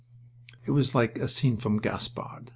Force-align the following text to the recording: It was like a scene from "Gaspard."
It 0.65 0.71
was 0.71 0.95
like 0.95 1.19
a 1.19 1.27
scene 1.27 1.57
from 1.57 1.77
"Gaspard." 1.77 2.49